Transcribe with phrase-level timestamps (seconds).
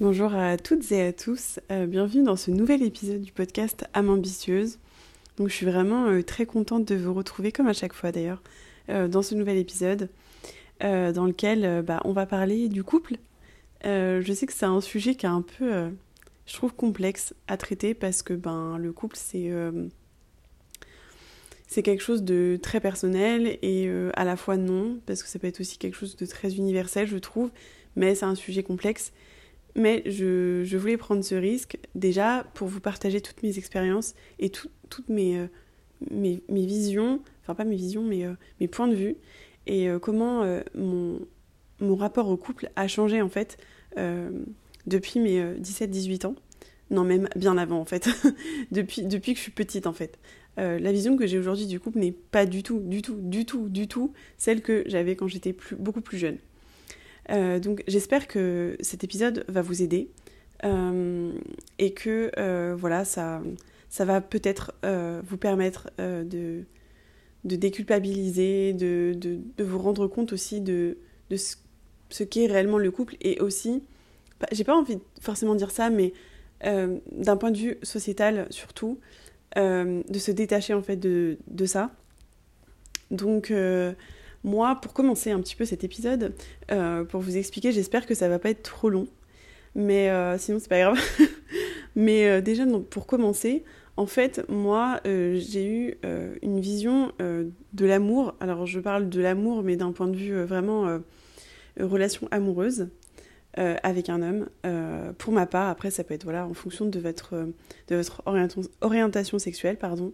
[0.00, 4.10] Bonjour à toutes et à tous, euh, bienvenue dans ce nouvel épisode du podcast Âme
[4.10, 4.78] ambitieuse.
[5.40, 8.40] Je suis vraiment euh, très contente de vous retrouver, comme à chaque fois d'ailleurs,
[8.90, 10.08] euh, dans ce nouvel épisode
[10.80, 13.16] dans lequel bah, on va parler du couple.
[13.82, 15.90] je sais que c'est un sujet qui est un peu,
[16.46, 19.50] je trouve, complexe à traiter parce que ben, le couple c'est
[21.66, 25.48] c'est quelque chose de très personnel et à la fois non, parce que ça peut
[25.48, 27.50] être aussi quelque chose de très universel, je trouve,
[27.96, 29.12] mais c'est un sujet complexe
[29.78, 35.08] mais je, voulais prendre ce risque déjà pour vous partager toutes mes expériences et toutes
[35.08, 35.46] mes, euh,
[36.10, 39.16] mes, visions, enfin pas mes visions, mais euh, mes points de vue
[39.66, 41.20] et euh, comment mon,
[41.80, 43.56] mon, rapport au couple a changé en fait
[44.86, 46.34] depuis mes 17-18 ans.
[46.90, 48.08] Non, même bien avant en fait,
[48.72, 50.18] depuis, depuis que je suis petite en fait.
[50.56, 53.68] la vision que j'ai aujourd'hui du couple n'est pas du tout, du tout, du tout,
[53.68, 56.38] du tout celle que j'avais quand j'étais beaucoup plus jeune.
[57.30, 60.10] Euh, donc j'espère que cet épisode va vous aider
[60.64, 61.32] euh,
[61.78, 63.42] et que euh, voilà, ça,
[63.88, 64.72] ça va peut-être
[65.24, 66.64] vous permettre de,
[67.44, 70.98] de déculpabiliser, de, de, de, vous rendre compte aussi de,
[71.30, 73.82] de ce, qu'est réellement le couple et aussi,
[74.52, 76.12] j'ai pas envie de forcément dire ça, mais
[76.62, 78.98] d'un point de vue sociétal surtout,
[79.56, 81.90] de se détacher en fait de ça.
[83.10, 83.52] Donc
[84.48, 86.34] moi, pour commencer un petit peu cet épisode,
[86.70, 89.06] euh, pour vous expliquer, j'espère que ça va pas être trop long,
[89.74, 90.98] mais euh, sinon c'est pas grave.
[91.96, 93.62] mais euh, déjà, pour commencer,
[93.98, 95.96] en fait, moi, j'ai eu
[96.42, 98.36] une vision de l'amour.
[98.38, 101.00] Alors, je parle de l'amour, mais d'un point de vue vraiment
[101.80, 102.90] relation amoureuse.
[103.56, 105.14] avec un homme.
[105.18, 107.48] pour ma part, après, ça peut être voilà, en fonction de votre,
[107.88, 108.22] de votre
[108.80, 110.12] orientation sexuelle, pardon.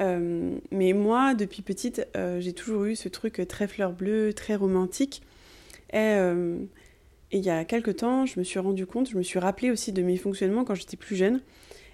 [0.00, 4.54] Euh, mais moi, depuis petite, euh, j'ai toujours eu ce truc très fleur bleue, très
[4.54, 5.22] romantique.
[5.94, 6.58] Euh,
[7.32, 9.70] et, il y a quelques temps, je me suis rendu compte, je me suis rappelé
[9.70, 11.40] aussi de mes fonctionnements quand j'étais plus jeune.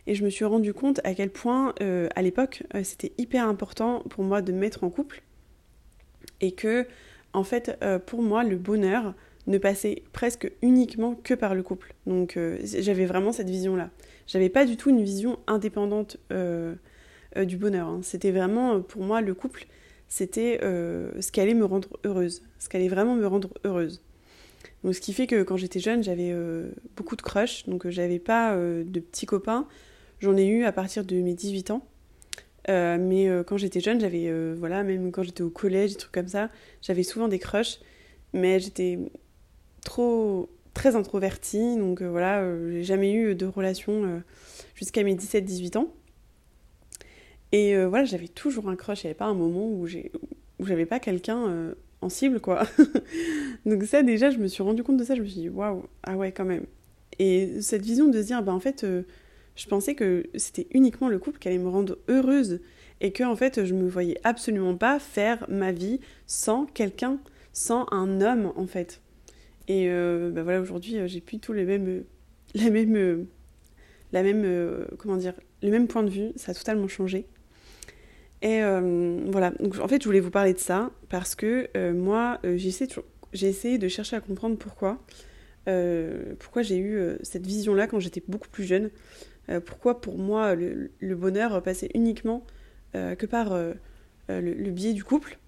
[0.06, 4.22] Et je me suis rendu compte à quel point, à l'époque, c'était hyper important pour
[4.22, 5.20] moi de me mettre en couple.
[6.40, 6.86] Et que,
[7.32, 9.14] en fait, pour moi, le bonheur
[9.48, 11.92] ne passait presque uniquement que par le couple.
[12.06, 13.90] Donc, j'avais vraiment cette vision-là.
[14.26, 16.74] J'avais pas du tout une vision indépendante euh,
[17.44, 17.88] du bonheur.
[17.88, 18.00] Hein.
[18.02, 19.66] C'était vraiment, euh, pour moi, le couple,
[20.08, 24.02] c'était euh, ce qui allait me rendre heureuse, ce qui allait vraiment me rendre heureuse.
[24.84, 26.32] Donc, ce qui fait que quand j'étais jeune, j'avais
[26.96, 29.66] beaucoup de crush, donc j'avais pas de petits copains.
[30.20, 31.84] J'en ai eu à partir de mes 18 ans.
[32.68, 36.50] mais quand j'étais jeune, j'avais, voilà, même quand j'étais au collège, des trucs comme ça,
[36.82, 37.80] j'avais souvent des crushs,
[38.32, 38.98] mais j'étais
[39.84, 44.22] trop, très introvertie, donc voilà, j'ai jamais eu de relation
[44.76, 45.92] jusqu'à mes 17-18 ans.
[47.52, 50.86] Et euh, voilà, j'avais toujours un crush, il n'y avait pas un moment où j'avais
[50.86, 52.66] pas quelqu'un euh, en cible, quoi.
[53.66, 55.84] Donc ça, déjà, je me suis rendu compte de ça, je me suis dit, waouh,
[56.02, 56.66] ah ouais, quand même.
[57.18, 59.02] Et cette vision de se dire, bah en fait, euh,
[59.54, 62.60] je pensais que c'était uniquement le couple qui allait me rendre heureuse
[63.00, 67.18] et que en fait, je me voyais absolument pas faire ma vie sans quelqu'un,
[67.52, 69.00] sans un homme, en fait.
[69.68, 72.04] Et bah voilà, aujourd'hui, j'ai plus tous les mêmes,
[72.54, 73.26] la même,
[74.12, 77.26] la même, comment dire, le même point de vue, ça a totalement changé.
[78.46, 81.92] Et euh, voilà, donc en fait, je voulais vous parler de ça parce que euh,
[81.92, 84.98] moi, euh, j'ai essayé, de chercher à comprendre pourquoi.
[86.38, 88.90] pourquoi j'ai eu cette vision-là quand j'étais beaucoup plus jeune.
[89.64, 92.44] pourquoi pour moi le, bonheur passait uniquement
[92.94, 93.52] que par
[94.28, 95.38] le, biais du couple.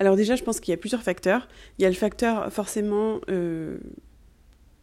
[0.00, 1.46] Alors déjà, je pense qu'il y a plusieurs facteurs.
[1.78, 3.20] Il y a le facteur forcément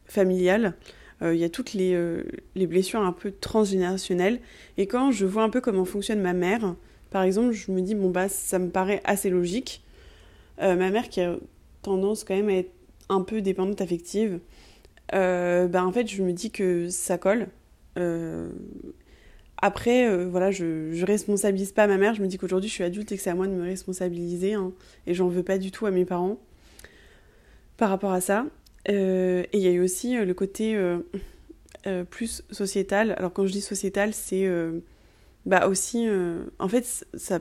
[0.06, 0.76] familial.
[1.22, 2.24] Euh, il y a toutes euh,
[2.56, 4.40] les, blessures un peu transgénérationnelles.
[4.78, 6.76] Et quand je vois un peu comment fonctionne ma mère,
[7.12, 9.84] par exemple, je me dis, bon, bah, ça me paraît assez logique.
[10.62, 11.36] Euh, ma mère qui a
[11.82, 12.72] tendance quand même à être
[13.10, 14.40] un peu dépendante affective,
[15.12, 17.48] bah, en fait, je me dis que ça colle.
[19.62, 22.14] Après, voilà, je, je responsabilise pas ma mère.
[22.14, 24.54] Je me dis qu'aujourd'hui, je suis adulte et que c'est à moi de me responsabiliser.
[24.54, 24.72] Hein,
[25.06, 26.38] et j'en veux pas du tout à mes parents
[27.76, 28.46] par rapport à ça.
[28.88, 33.14] Euh, et il y a eu aussi euh, le côté euh, plus sociétal.
[33.18, 34.48] Alors quand je dis sociétal, c'est
[35.46, 36.08] bah aussi,
[36.60, 37.40] en fait, ça,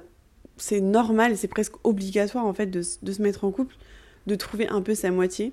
[0.56, 3.76] c'est normal, c'est presque obligatoire en fait de, de, se mettre en couple,
[4.26, 5.52] de trouver un peu sa moitié,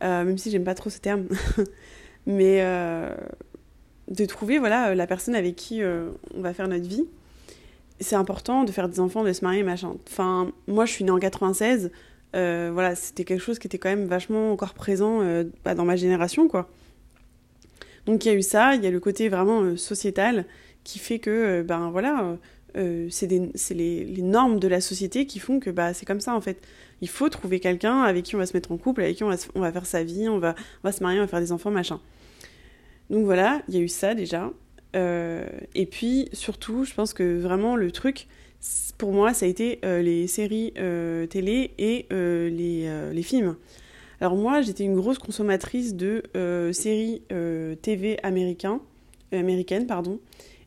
[0.00, 1.26] même si j'aime pas trop ce terme.
[2.26, 2.62] mais
[4.08, 7.04] de trouver voilà la personne avec qui on va faire notre vie.
[8.00, 9.94] C'est important de faire des enfants, de se marier, machin.
[10.08, 11.90] Enfin, moi, je suis née en 96.
[12.32, 15.20] Voilà, c'était quelque chose qui était quand même vachement encore présent
[15.64, 16.68] bah, dans ma génération, quoi.
[18.06, 20.46] Donc il y a eu ça, il y a le côté vraiment sociétal
[20.82, 22.36] qui fait que, ben voilà,
[22.76, 26.34] euh, c'est les, les, normes de la société qui font que bah, c'est comme ça
[26.34, 26.58] en fait.
[27.02, 29.28] Il faut trouver quelqu'un avec qui on va se mettre en couple, avec qui on
[29.28, 31.40] va, on va faire sa vie, on va, on va se marier, on va faire
[31.40, 32.00] des enfants, machin.
[33.10, 34.50] Donc voilà, il y a eu ça déjà.
[34.94, 38.26] Euh, et puis surtout, je pense que vraiment le truc,
[38.98, 40.72] pour moi, ça a été euh, les séries
[41.28, 43.56] télé et les, les, films.
[44.20, 46.22] Alors moi, j'étais une grosse consommatrice de
[46.72, 47.22] séries
[47.82, 48.80] TV américains,
[49.32, 50.20] américaines, pardon,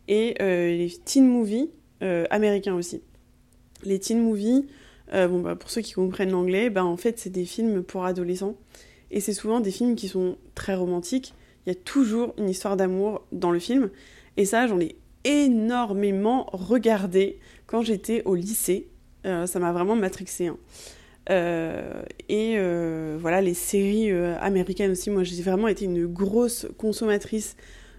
[0.08, 1.70] et les teen movies
[2.02, 3.02] euh, américains aussi.
[3.84, 4.66] Les teen movies,
[5.14, 8.06] euh, bon, bah, pour ceux qui comprennent l'anglais, bah, en fait, c'est des films pour
[8.06, 8.56] adolescents.
[9.12, 11.34] Et c'est souvent des films qui sont très romantiques.
[11.66, 13.90] Il y a toujours une histoire d'amour dans le film.
[14.36, 17.40] Et ça, j'en ai énormément regardé
[17.76, 18.88] quand j'étais au lycée.
[19.26, 20.48] Euh, ça m'a vraiment matrixé.
[20.48, 20.58] Hein.
[22.30, 22.58] et
[23.20, 25.10] voilà, les séries américaines aussi.
[25.10, 27.56] Moi, j'ai vraiment été une grosse consommatrice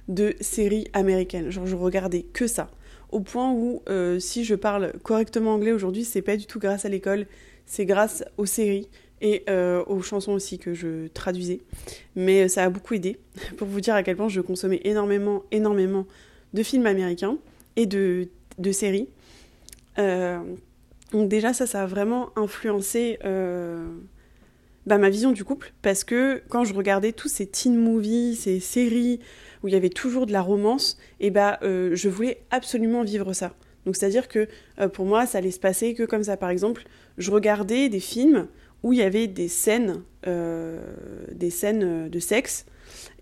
[0.08, 1.50] de séries américaines.
[1.50, 2.70] Genre, je regardais que ça
[3.10, 6.84] au point où euh, si je parle correctement anglais aujourd'hui, c'est pas du tout grâce
[6.84, 7.26] à l'école,
[7.64, 8.88] c'est grâce aux séries
[9.20, 11.60] et euh, aux chansons aussi que je traduisais.
[12.14, 13.18] Mais euh, ça a beaucoup aidé
[13.56, 16.06] pour vous dire à quel point je consommais énormément, énormément
[16.52, 17.38] de films américains
[17.76, 18.28] et de
[18.72, 19.08] séries.
[19.96, 23.18] Donc déjà ça, ça a vraiment influencé
[24.86, 28.60] bah, ma vision du couple parce que quand je regardais tous ces teen movies, ces
[28.60, 29.20] séries
[29.62, 33.32] où il y avait toujours de la romance, et bah euh, je voulais absolument vivre
[33.32, 33.52] ça.
[33.84, 34.48] Donc c'est-à-dire que
[34.80, 36.36] euh, pour moi, ça allait se passer que comme ça.
[36.36, 36.84] Par exemple,
[37.18, 38.46] je regardais des films
[38.82, 40.80] où il y avait des scènes, euh,
[41.32, 42.66] des scènes de sexe.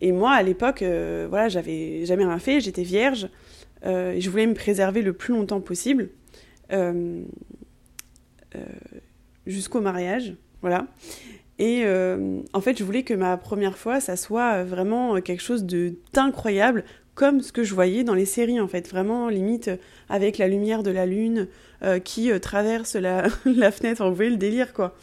[0.02, 3.28] Et moi, à l'époque, voilà, j'avais jamais rien fait, j'étais vierge,
[3.86, 6.10] et je voulais me préserver le plus longtemps possible,
[9.46, 10.86] jusqu'au mariage, voilà.
[11.58, 15.64] Et euh, en fait, je voulais que ma première fois, ça soit vraiment quelque chose
[16.12, 16.84] d'incroyable,
[17.14, 18.88] comme ce que je voyais dans les séries, en fait.
[18.88, 19.70] Vraiment, limite,
[20.08, 21.48] avec la lumière de la lune
[21.82, 23.28] euh, qui euh, traverse la,
[23.70, 24.04] fenêtre.
[24.08, 24.96] Vous voyez le délire, quoi.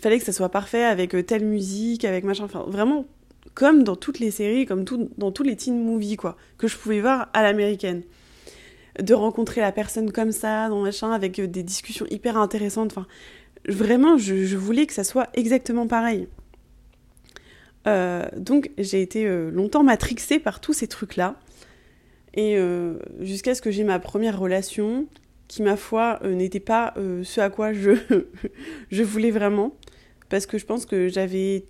[0.00, 2.44] Fallait que ça soit parfait avec telle musique, avec machin.
[2.44, 3.06] Enfin, vraiment,
[3.54, 6.76] comme dans toutes les séries, comme tout, dans tous les teen movies, quoi, que je
[6.76, 8.02] pouvais voir à l'américaine.
[9.02, 12.92] De rencontrer la personne comme ça, dans machin, avec des discussions hyper intéressantes.
[12.96, 13.06] Enfin,
[13.68, 16.28] vraiment, je, voulais que ça soit exactement pareil.
[17.86, 21.36] Euh, donc j'ai été euh, longtemps matrixée par tous ces trucs-là.
[22.34, 25.06] Et euh, jusqu'à ce que j'ai ma première relation,
[25.48, 27.92] qui ma foi n'était pas ce à quoi je,
[28.90, 29.74] je voulais vraiment.
[30.28, 31.64] Parce que je pense que j'avais...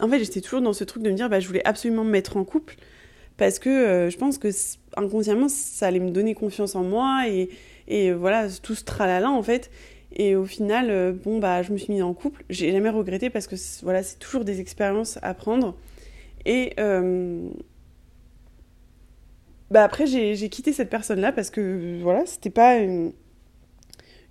[0.00, 2.10] En fait j'étais toujours dans ce truc de me dire, bah, je voulais absolument me
[2.10, 2.76] mettre en couple.
[3.36, 4.48] Parce que je pense que
[4.96, 7.50] inconsciemment ça allait me donner confiance en moi et,
[7.86, 9.70] et voilà, tout ce tralala en fait.
[10.18, 12.42] Et au final, euh, bon, bah, je me suis mise en couple.
[12.48, 15.76] J'ai jamais regretté parce que voilà, c'est toujours des expériences à prendre.
[16.46, 17.48] Et euh,
[19.70, 23.12] bah, après, j'ai quitté cette personne-là parce que voilà, c'était pas une,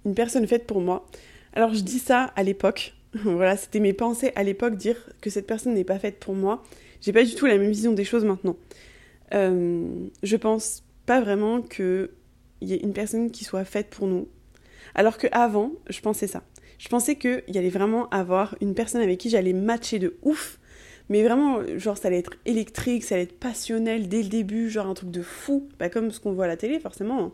[0.05, 1.05] une, personne faite pour moi.
[1.53, 2.95] Alors, je dis ça à l'époque.
[3.13, 6.63] voilà, c'était mes pensées à l'époque, dire que cette personne n'est pas faite pour moi.
[7.01, 8.55] J'ai pas du tout la même vision des choses maintenant.
[9.33, 12.09] Euh, je pense pas vraiment qu'il
[12.61, 14.27] y ait une personne qui soit faite pour nous.
[14.93, 16.43] Alors qu'avant, je pensais ça.
[16.77, 20.59] Je pensais qu'il y allait vraiment avoir une personne avec qui j'allais matcher de ouf.
[21.09, 24.87] Mais vraiment, genre, ça allait être électrique, ça allait être passionnel dès le début, genre
[24.87, 27.31] un truc de fou, pas comme ce qu'on voit à la télé, forcément.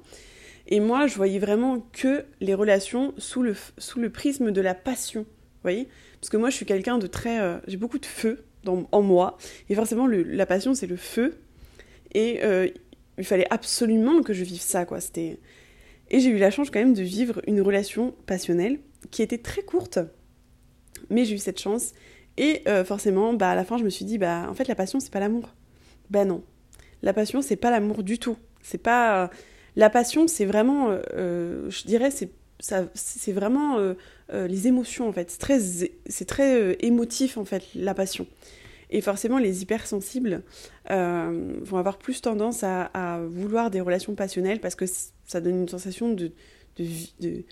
[0.67, 4.75] Et moi, je voyais vraiment que les relations sous le, sous le prisme de la
[4.75, 5.87] passion, vous voyez
[6.19, 7.39] Parce que moi, je suis quelqu'un de très...
[7.39, 9.37] Euh, j'ai beaucoup de feu dans, en moi,
[9.69, 11.39] et forcément, la passion, c'est le feu.
[12.13, 12.67] Et euh,
[13.17, 14.99] il fallait absolument que je vive ça, quoi.
[15.15, 18.79] Et j'ai eu la chance quand même de vivre une relation passionnelle
[19.11, 19.99] qui était très courte,
[21.09, 21.93] mais j'ai eu cette chance.
[22.37, 24.75] Et euh, forcément, bah, à la fin, je me suis dit, bah, en fait, la
[24.75, 25.53] passion, c'est pas l'amour.
[26.09, 26.43] Bah non.
[27.01, 28.37] La passion, c'est pas l'amour du tout.
[28.61, 29.29] C'est pas.
[29.75, 30.89] La passion, c'est vraiment.
[31.13, 32.31] Euh, je dirais, c'est.
[32.93, 33.95] C'est vraiment euh,
[34.29, 35.31] les émotions en fait.
[35.31, 38.27] C'est très émotif en fait la passion.
[38.91, 40.43] Et forcément, les hypersensibles
[40.89, 44.85] euh, vont avoir plus tendance à, vouloir des relations passionnelles parce que
[45.25, 46.31] ça donne une sensation de,
[46.77, 47.43] de,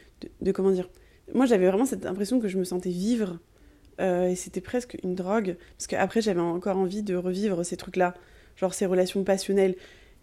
[0.41, 0.89] de, comment dire?
[1.34, 3.39] Moi, j'avais vraiment cette impression que je me sentais vivre
[4.01, 8.15] euh, et c'était presque une drogue parce qu'après, j'avais encore envie de revivre ces trucs-là,
[8.58, 9.75] genre ces relations passionnelles.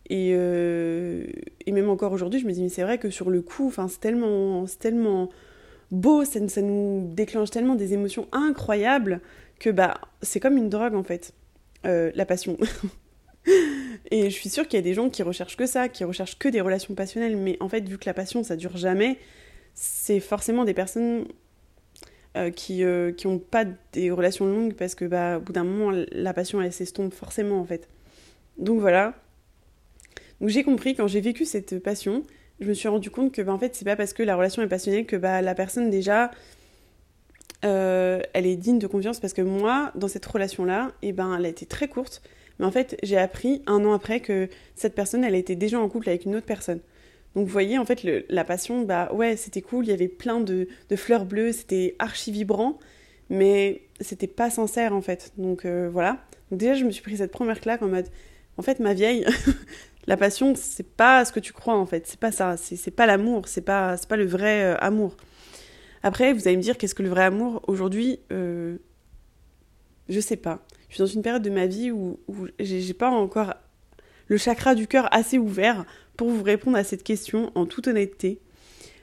[0.08, 1.24] Et, euh,
[1.64, 4.00] et même encore aujourd'hui, je me dis, mais c'est vrai que sur le coup, c'est
[4.00, 5.30] tellement, tellement
[5.90, 9.20] beau, ça, nous déclenche tellement des émotions incroyables
[9.58, 11.32] que bah, c'est comme une drogue en fait.
[11.84, 12.58] la passion.
[14.10, 16.38] et je suis sûre qu'il y a des gens qui recherchent que ça, qui recherchent
[16.38, 19.18] que des relations passionnelles, mais en fait, vu que la passion, ça dure jamais,
[19.74, 21.26] c'est forcément des personnes
[22.36, 25.90] euh, qui n'ont euh, pas des relations longues parce que bah, au bout d'un moment,
[26.12, 27.88] la passion, elle s'estompe forcément, en fait.
[28.58, 29.14] Donc voilà.
[30.40, 32.22] Donc j'ai compris, quand j'ai vécu cette passion,
[32.60, 34.62] je me suis rendu compte que, bah, en fait, c'est pas parce que la relation
[34.62, 36.30] est passionnelle que bah, la personne, déjà,
[37.66, 41.44] euh, elle est digne de confiance parce que moi, dans cette relation-là, eh ben, elle
[41.44, 42.22] a été très courte.
[42.58, 45.88] Mais en fait, j'ai appris un an après que cette personne, elle était déjà en
[45.88, 46.80] couple avec une autre personne.
[47.34, 50.40] Donc vous voyez, en fait, la passion, bah ouais, c'était cool, il y avait plein
[50.40, 52.78] de, fleurs bleues, c'était archi vibrant,
[53.28, 55.32] mais c'était pas sincère en fait.
[55.36, 56.24] Donc euh, voilà.
[56.50, 58.06] Déjà, je me suis pris cette première claque en mode,
[58.56, 59.26] en fait, ma vieille,
[60.06, 63.04] la passion, c'est pas ce que tu crois en fait, c'est pas ça, c'est pas
[63.04, 65.16] l'amour, c'est pas, pas le vrai euh, amour.
[66.02, 68.76] Après, vous allez me dire, qu'est-ce que le vrai amour Aujourd'hui, euh,
[70.08, 70.64] je sais pas.
[70.88, 72.18] Je suis dans une période de ma vie où,
[72.58, 73.54] j'ai pas encore
[74.28, 75.84] le chakra du cœur assez ouvert
[76.16, 78.40] pour vous répondre à cette question en toute honnêteté.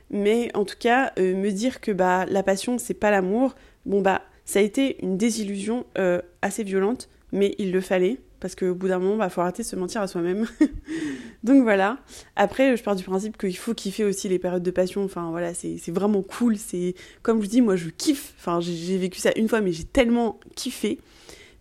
[0.09, 4.01] Mais en tout cas, euh, me dire que bah la passion c'est pas l'amour, bon
[4.01, 8.75] bah ça a été une désillusion euh, assez violente, mais il le fallait parce qu'au
[8.75, 10.45] bout d'un moment, il bah, faut arrêter de se mentir à soi-même.
[11.45, 11.99] Donc voilà.
[12.35, 15.01] Après, je pars du principe qu'il faut kiffer aussi les périodes de passion.
[15.01, 16.57] Enfin voilà, c'est vraiment cool.
[16.57, 18.33] C'est comme je dis, moi je kiffe.
[18.37, 20.99] Enfin, j'ai vécu ça une fois, mais j'ai tellement kiffé.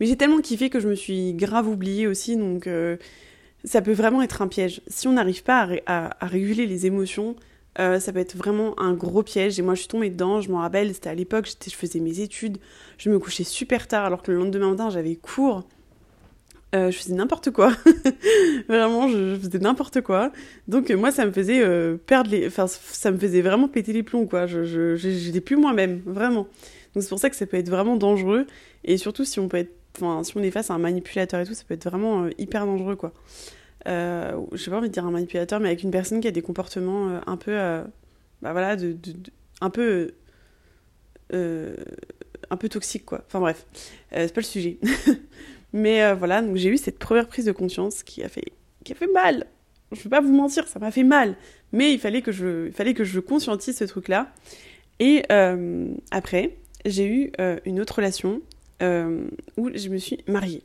[0.01, 2.37] Mais j'ai tellement kiffé que je me suis grave oubliée aussi.
[2.37, 2.97] Donc euh,
[3.63, 4.81] ça peut vraiment être un piège.
[4.89, 7.37] Si on n'arrive pas à, réguler les émotions,
[7.79, 9.57] euh, ça peut être vraiment un gros piège.
[9.57, 10.41] Et moi, je suis tombée dedans.
[10.41, 12.59] Je m'en rappelle, c'était à l'époque, je faisais mes études.
[12.99, 15.63] Je me couchais super tard, alors que le lendemain matin, j'avais cours.
[16.75, 17.73] Euh, je faisais n'importe quoi.
[18.69, 20.33] vraiment, je, faisais n'importe quoi.
[20.69, 22.47] Donc, moi, ça me faisait euh, perdre les.
[22.47, 24.47] Enfin, ça me faisait vraiment péter les plombs, quoi.
[24.47, 26.49] Je, j'étais plus moi-même, vraiment.
[26.95, 28.47] Donc, c'est pour ça que ça peut être vraiment dangereux.
[28.85, 31.47] Et surtout, si on peut être enfin, si on est face à un manipulateur et
[31.47, 33.13] tout, ça peut être vraiment euh, hyper dangereux, quoi.
[33.89, 36.31] Euh, je sais pas envie de dire un manipulateur, mais avec une personne qui a
[36.31, 37.83] des comportements euh, un peu, euh,
[38.41, 38.97] bah voilà, de,
[39.61, 40.13] un peu,
[41.33, 43.23] un peu toxique, quoi.
[43.27, 43.67] Enfin bref,
[44.13, 44.79] c'est pas le sujet.
[45.73, 48.53] mais voilà, donc j'ai eu cette première prise de conscience qui a fait,
[48.85, 49.47] qui a fait mal.
[49.93, 51.37] Je vais pas vous mentir, ça m'a fait mal,
[51.73, 54.33] mais il fallait que je, il fallait que je conscientise ce truc-là.
[55.01, 55.23] Et
[56.11, 57.33] après, j'ai eu
[57.65, 58.41] une autre relation
[58.83, 60.63] euh, où je me suis mariée.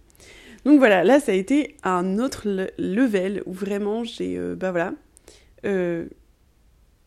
[0.66, 2.48] Donc voilà, là ça a été un autre
[2.80, 4.94] level où vraiment j'ai, euh, bah voilà,
[5.66, 6.08] euh,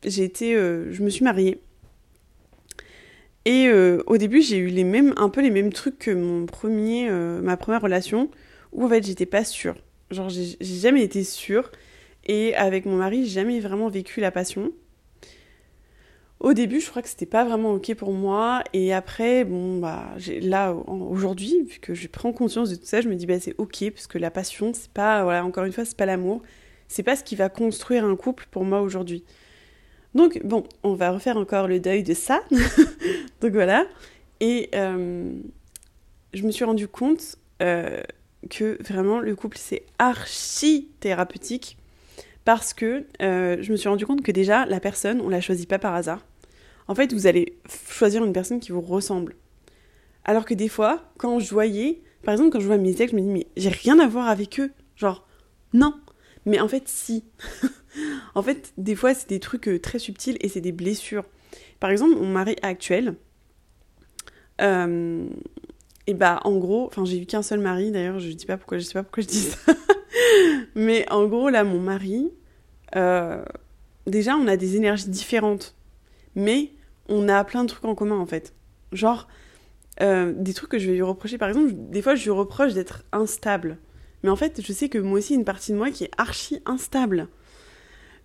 [0.04, 1.60] j'ai été, je me suis mariée.
[3.44, 3.70] Et
[4.06, 7.56] au début j'ai eu les mêmes, un peu les mêmes trucs que mon premier, ma
[7.56, 8.30] première relation,
[8.72, 9.76] où en fait j'étais pas sûre.
[10.10, 11.70] Genre j'ai jamais été sûre.
[12.26, 14.72] Et avec mon mari, j'ai jamais vraiment vécu la passion.
[16.38, 20.14] Au début, je crois que c'était pas vraiment ok pour moi, et après, bon, bah,
[20.42, 23.54] là, aujourd'hui, vu que je prends conscience de tout ça, je me dis, bah, c'est
[23.58, 26.42] ok, parce que la passion, c'est pas, voilà, encore une fois, c'est pas l'amour,
[26.88, 29.24] c'est pas ce qui va construire un couple pour moi aujourd'hui.
[30.14, 32.42] Donc, bon, on va refaire encore le deuil de ça.
[33.40, 33.86] Donc voilà.
[34.40, 35.32] Et euh,
[36.34, 38.02] je me suis rendu compte euh,
[38.48, 41.76] que vraiment, le couple, c'est archi thérapeutique
[42.44, 45.68] parce que euh, je me suis rendu compte que déjà, la personne, on la choisit
[45.68, 46.24] pas par hasard.
[46.88, 49.36] En fait, vous allez choisir une personne qui vous ressemble.
[50.24, 53.16] Alors que des fois, quand je voyais, par exemple, quand je vois mes ex, je
[53.16, 54.72] me dis, mais j'ai rien à voir avec eux.
[54.96, 55.26] Genre,
[55.72, 55.94] non.
[56.46, 57.24] Mais en fait, si.
[58.34, 61.24] en fait, des fois, c'est des trucs euh, très subtils et c'est des blessures.
[61.78, 63.14] Par exemple, mon mari actuel,
[64.60, 65.26] euh,
[66.06, 68.78] et bah, en gros, enfin, j'ai eu qu'un seul mari, d'ailleurs, je dis pas pourquoi,
[68.78, 69.72] je sais pas pourquoi je dis ça.
[70.74, 72.30] Mais en gros, là, mon mari,
[72.96, 73.44] euh,
[74.06, 75.74] déjà, on a des énergies différentes.
[76.36, 76.72] Mais
[77.08, 78.54] on a plein de trucs en commun en fait.
[78.92, 79.26] Genre,
[80.00, 83.02] des trucs que je vais lui reprocher, par exemple, des fois je lui reproche d'être
[83.12, 83.76] instable.
[84.22, 86.60] Mais en fait, je sais que moi aussi, une partie de moi qui est archi
[86.64, 87.28] instable.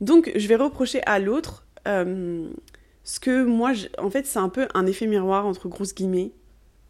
[0.01, 2.49] Donc, je vais reprocher à l'autre euh,
[3.03, 6.31] ce que moi, en fait, c'est un peu un effet miroir entre grosses guillemets.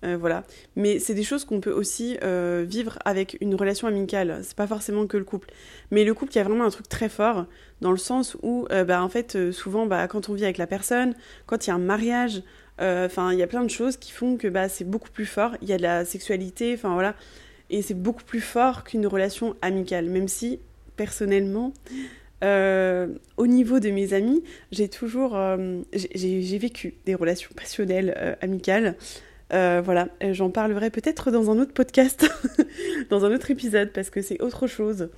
[0.03, 0.43] Euh, voilà.
[0.75, 4.39] Mais c'est des choses qu'on peut aussi euh, vivre avec une relation amicale.
[4.43, 5.49] C'est pas forcément que le couple.
[5.91, 7.45] Mais le couple, il y a vraiment un truc très fort
[7.81, 11.15] dans le sens où, bah, en fait, souvent, bah, quand on vit avec la personne,
[11.45, 12.43] quand il y a un mariage,
[12.79, 15.55] enfin, il y a plein de choses qui font que bah, c'est beaucoup plus fort.
[15.61, 17.15] Il y a de la sexualité, enfin voilà.
[17.69, 20.05] Et c'est beaucoup plus fort qu'une relation amicale.
[20.05, 20.59] Même si,
[20.95, 21.73] personnellement,
[22.45, 25.37] au niveau de mes amis, j'ai toujours,
[25.93, 28.95] j'ai vécu des relations passionnelles, amicales.
[29.53, 32.27] Euh, voilà, j'en parlerai peut-être dans un autre podcast,
[33.09, 35.09] dans un autre épisode, parce que c'est autre chose.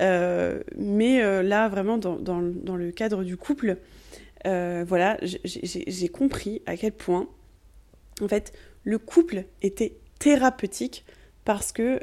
[0.00, 3.76] Euh, mais euh, là, vraiment, dans, dans, le cadre du couple,
[4.44, 7.28] voilà, j'ai compris à quel point,
[8.20, 8.52] en fait,
[8.84, 11.04] le couple était thérapeutique
[11.44, 12.00] parce que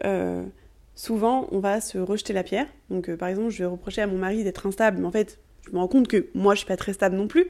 [0.95, 2.67] souvent on va se rejeter la pierre.
[2.89, 5.71] Donc par exemple, je vais reprocher à mon mari d'être instable, mais en fait, je
[5.71, 7.47] me rends compte que moi je suis pas très stable non plus.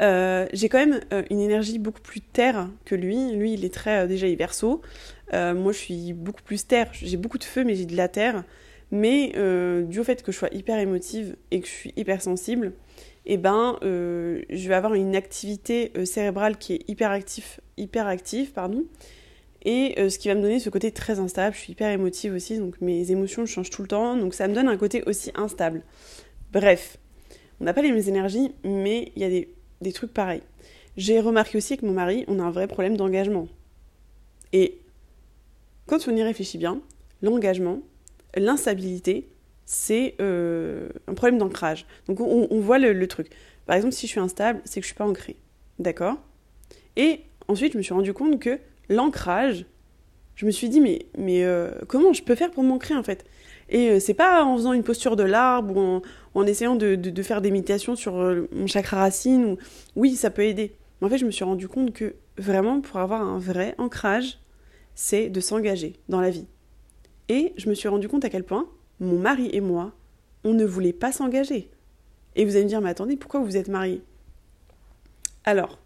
[0.00, 3.32] j'ai quand même une énergie beaucoup plus terre que lui.
[3.32, 4.82] Lui, il est très déjà il verso.
[5.32, 6.88] moi, je suis beaucoup plus terre.
[6.92, 8.44] J'ai beaucoup de feu, mais j'ai de la terre.
[8.90, 9.32] Mais
[9.88, 12.72] dû au fait que je sois hyper émotive et que je suis hyper sensible,
[13.30, 18.06] eh ben, euh, je vais avoir une activité euh, cérébrale qui est hyper, actif, hyper
[18.06, 18.84] active, pardon,
[19.64, 21.54] et euh, ce qui va me donner ce côté très instable.
[21.54, 24.54] Je suis hyper émotive aussi, donc mes émotions changent tout le temps, donc ça me
[24.54, 25.82] donne un côté aussi instable.
[26.52, 26.98] Bref,
[27.60, 29.28] on n'a pas les mêmes énergies, mais il y a
[29.80, 30.42] des, trucs pareils.
[30.96, 33.48] J'ai remarqué aussi avec mon mari, on a un vrai problème d'engagement.
[34.52, 34.78] Et
[35.86, 36.80] quand on y réfléchit bien,
[37.22, 37.80] l'engagement,
[38.36, 39.28] l'instabilité,
[39.64, 41.86] c'est euh, un problème d'ancrage.
[42.06, 43.28] Donc on, voit le, truc.
[43.66, 45.36] Par exemple, si je suis instable, c'est que je suis pas ancrée.
[45.78, 46.16] D'accord?
[46.96, 49.66] Et ensuite, je me suis rendu compte que l'ancrage,
[50.34, 53.24] je me suis dit, mais, mais euh, comment je peux faire pour m'ancrer en fait?
[53.68, 56.02] Et euh, c'est pas en faisant une posture de l'arbre ou
[56.34, 59.44] en, essayant de, faire des méditations sur mon chakra racine.
[59.44, 59.56] Ou...
[59.96, 60.74] Oui, ça peut aider.
[61.00, 64.38] Mais en fait, je me suis rendu compte que vraiment, pour avoir un vrai ancrage,
[64.94, 66.46] c'est de s'engager dans la vie.
[67.28, 68.68] Et je me suis rendu compte à quel point
[69.00, 69.92] mon mari et moi,
[70.44, 71.70] on ne voulait pas s'engager.
[72.36, 74.02] Et vous allez me dire, mais attendez, pourquoi vous êtes mariés?
[75.44, 75.78] Alors,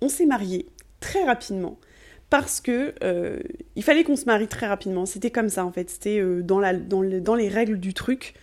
[0.00, 0.66] on s'est mariés
[1.00, 1.78] très rapidement
[2.30, 3.38] parce que euh,
[3.74, 5.06] il fallait qu'on se marie très rapidement.
[5.06, 8.34] C'était comme ça en fait, c'était euh, dans, dans, dans, les règles du truc.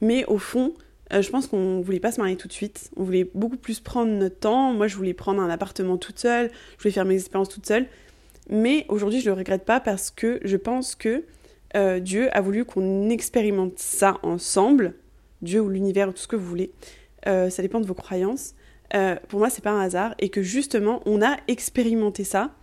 [0.00, 0.74] Mais au fond,
[1.12, 2.90] euh, je pense qu'on voulait pas se marier tout de suite.
[2.96, 4.72] On voulait beaucoup plus prendre notre temps.
[4.72, 6.50] Moi, je voulais prendre un appartement toute seule.
[6.76, 7.86] Je voulais faire mes expériences toute seule.
[8.50, 11.24] Mais aujourd'hui, je le regrette pas parce que je pense que
[12.00, 14.94] Dieu a voulu qu'on expérimente ça ensemble,
[15.42, 16.70] Dieu ou l'univers ou tout ce que vous voulez,
[17.26, 18.54] ça dépend de vos croyances.
[19.28, 22.54] Pour moi, c'est pas un hasard et que justement, on a expérimenté ça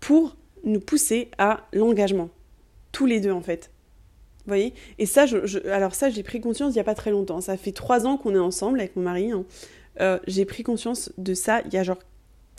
[0.00, 2.30] pour nous pousser à l'engagement,
[2.92, 3.70] tous les deux en fait.
[4.46, 4.74] Vous voyez?
[4.98, 7.40] Et ça, je, alors ça, j'ai pris conscience il n'y a pas très longtemps.
[7.40, 9.30] Ça fait trois ans qu'on est ensemble avec mon mari.
[9.30, 9.44] Hein.
[10.26, 11.98] j'ai pris conscience de ça il y a genre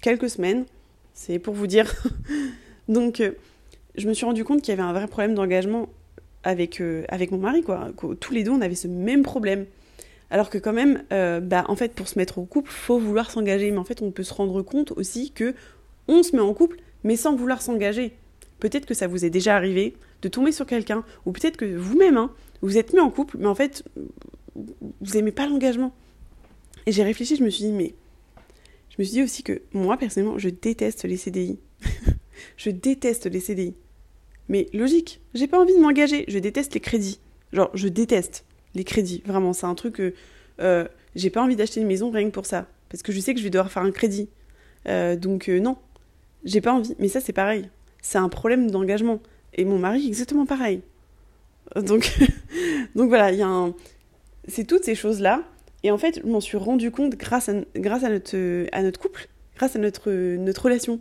[0.02, 0.66] quelques semaines.
[1.14, 1.92] C'est pour vous dire.
[2.88, 3.22] Donc
[3.96, 5.90] je me suis rendu compte qu'il y avait un vrai problème d'engagement
[6.44, 7.90] avec, euh, avec mon mari, quoi.
[8.20, 9.66] Tous les deux, on avait ce même problème.
[10.30, 13.30] Alors que quand même, euh, bah, en fait, pour se mettre en couple, faut vouloir
[13.30, 13.70] s'engager.
[13.72, 15.54] Mais en fait, on peut se rendre compte aussi que
[16.08, 18.14] on se met en couple, mais sans vouloir s'engager.
[18.60, 22.18] Peut-être que ça vous est déjà arrivé de tomber sur quelqu'un, ou peut-être que vous-même,
[22.18, 23.84] hein, vous êtes mis en couple, mais en fait,
[24.56, 25.94] vous aimez pas l'engagement.
[26.86, 27.96] Et j'ai réfléchi, je me suis dit, mais
[28.90, 31.60] je me suis dit aussi que moi, personnellement, je déteste les CDI.
[32.58, 33.74] je déteste les CDI.
[34.50, 36.26] Mais logique, j'ai pas envie de m'engager.
[36.28, 37.20] Je déteste les crédits.
[37.54, 39.24] Genre, je déteste les crédits.
[39.26, 40.14] Vraiment, c'est un truc que
[40.60, 42.68] euh, j'ai pas envie d'acheter une maison rien que pour ça.
[42.90, 44.30] Parce que je sais que je vais devoir faire un crédit.
[44.88, 45.78] Euh, donc, euh, non,
[46.44, 46.96] j'ai pas envie.
[47.00, 47.70] Mais ça, c'est pareil.
[48.02, 49.20] C'est un problème d'engagement.
[49.54, 50.82] Et mon mari, exactement pareil.
[51.76, 52.20] Donc,
[52.96, 53.74] donc voilà, il y a un.
[54.48, 55.44] C'est toutes ces choses-là.
[55.84, 59.00] Et en fait, je m'en suis rendu compte grâce à, grâce à, notre, à notre
[59.00, 61.00] couple, grâce à notre, notre relation.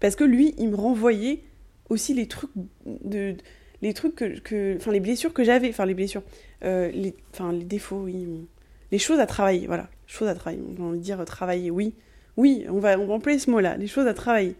[0.00, 1.42] Parce que lui, il me renvoyait
[1.88, 2.50] aussi les trucs
[2.86, 3.36] de
[3.82, 6.22] les trucs que, enfin les blessures que j'avais enfin les blessures
[6.64, 8.46] euh, les enfin les défauts oui
[8.92, 11.94] les choses à travailler voilà choses à travailler on va dire travailler oui
[12.36, 14.54] oui on va on va employer ce mot là les choses à travailler.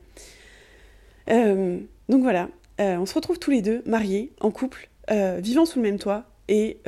[1.31, 2.49] Euh, donc voilà
[2.81, 6.25] euh, on se retrouve tous les deux mariés en couple vivant sous le même toit
[6.49, 6.79] et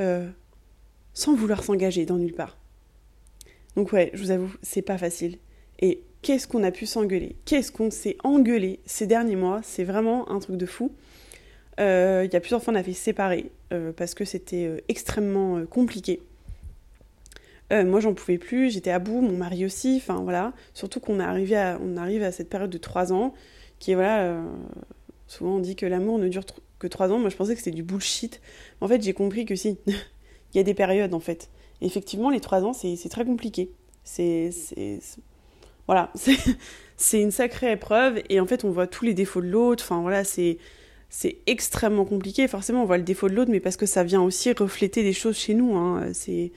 [1.12, 2.56] sans vouloir s'engager dans nulle part.
[3.76, 5.38] Donc ouais je vous avoue c'est pas facile.
[5.80, 7.36] Et qu'est-ce qu'on a pu s'engueuler?
[7.44, 9.60] Qu'est-ce qu'on s'est engueulé ces derniers mois?
[9.62, 10.92] C'est vraiment un truc de fou.
[11.80, 15.64] Euh, il y a plusieurs fois on avait séparé euh, parce que c'était euh, extrêmement
[15.66, 16.22] compliqué.
[17.70, 20.52] Moi j'en pouvais plus, j'étais à bout, mon mari aussi, enfin voilà.
[20.74, 23.34] Surtout qu'on arrive à, à cette période de trois ans
[23.78, 24.42] qui est voilà.
[25.26, 26.44] souvent on dit que l'amour ne dure
[26.78, 27.18] que trois ans.
[27.18, 28.40] Moi je pensais que c'était du bullshit.
[28.80, 31.50] En fait j'ai compris que si, il y a des périodes en fait.
[31.80, 33.70] effectivement les trois ans c'est très compliqué.
[34.04, 34.50] C'est
[35.86, 36.12] voilà,
[36.96, 39.84] c'est une sacrée épreuve et en fait on voit tous les défauts de l'autre.
[39.84, 40.58] Enfin voilà, c'est
[41.08, 42.48] c'est extrêmement compliqué.
[42.48, 45.12] Forcément, on voit le défaut de l'autre, mais parce que ça vient aussi refléter des
[45.12, 45.76] choses chez nous.
[45.76, 46.08] Hein.
[46.12, 46.50] C'est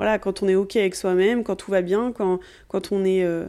[0.00, 2.40] voilà, quand on est ok avec soi-même, quand tout va bien, quand
[2.90, 3.48] on est euh,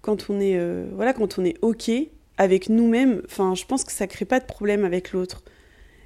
[0.00, 1.90] quand on est euh, quand on est ok
[2.38, 3.20] avec nous-mêmes.
[3.26, 5.42] Enfin, je pense que ça crée pas de problème avec l'autre.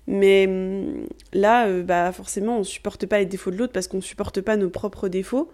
[0.09, 4.01] Mais hum, là, euh, bah forcément, on supporte pas les défauts de l'autre parce qu'on
[4.01, 5.53] supporte pas nos propres défauts.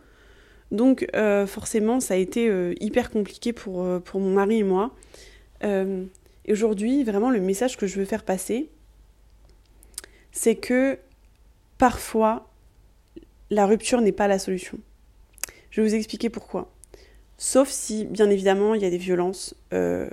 [0.71, 1.07] Donc
[1.47, 2.51] forcément, ça a été
[2.81, 4.93] hyper compliqué pour, pour mon mari et moi.
[5.63, 8.71] et aujourd'hui, vraiment, le message que je veux faire passer,
[10.33, 10.99] c'est que
[11.77, 12.49] parfois,
[13.51, 14.79] la rupture n'est pas la solution.
[15.71, 16.73] Je vais vous expliquer pourquoi.
[17.39, 20.11] Sauf si, bien évidemment, il y a des violences, que